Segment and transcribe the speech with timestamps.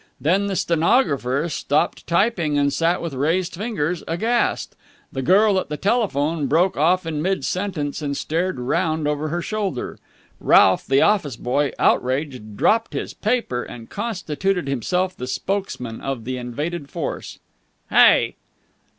[0.19, 4.75] Then the stenographer stopped typing and sat with raised fingers, aghast.
[5.11, 9.43] The girl at the telephone broke off in mid sentence and stared round over her
[9.43, 9.99] shoulder.
[10.39, 16.35] Ralph, the office boy, outraged, dropped his paper and constituted himself the spokesman of the
[16.37, 17.37] invaded force.
[17.91, 18.37] "Hey!"